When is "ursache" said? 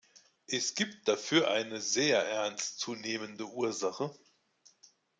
3.45-4.11